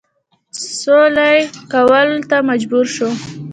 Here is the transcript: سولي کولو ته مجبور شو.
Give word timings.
سولي 0.81 1.35
کولو 1.71 2.17
ته 2.29 2.37
مجبور 2.49 2.85
شو. 2.95 3.09